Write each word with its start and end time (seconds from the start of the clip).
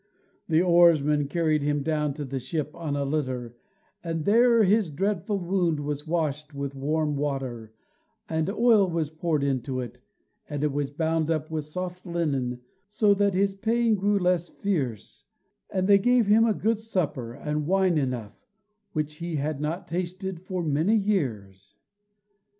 The 0.49 0.63
oarsmen 0.63 1.27
carried 1.27 1.61
him 1.61 1.83
down 1.83 2.15
to 2.15 2.25
the 2.25 2.39
ship 2.39 2.73
on 2.75 2.95
a 2.95 3.05
litter, 3.05 3.55
and 4.03 4.25
there 4.25 4.63
his 4.63 4.89
dreadful 4.89 5.37
wound 5.37 5.79
was 5.79 6.07
washed 6.07 6.55
with 6.55 6.73
warm 6.73 7.15
water, 7.15 7.71
and 8.27 8.49
oil 8.49 8.89
was 8.89 9.11
poured 9.11 9.43
into 9.43 9.79
it, 9.79 10.01
and 10.49 10.63
it 10.63 10.71
was 10.71 10.89
bound 10.89 11.29
up 11.29 11.51
with 11.51 11.65
soft 11.65 12.03
linen, 12.03 12.61
so 12.89 13.13
that 13.13 13.35
his 13.35 13.53
pain 13.53 13.93
grew 13.93 14.17
less 14.17 14.49
fierce, 14.49 15.25
and 15.69 15.87
they 15.87 15.99
gave 15.99 16.25
him 16.25 16.45
a 16.45 16.55
good 16.55 16.79
supper 16.79 17.35
and 17.35 17.67
wine 17.67 17.99
enough, 17.99 18.47
which 18.93 19.17
he 19.17 19.35
had 19.35 19.61
not 19.61 19.85
tasted 19.87 20.41
for 20.41 20.63
many 20.63 20.95
years. 20.95 21.75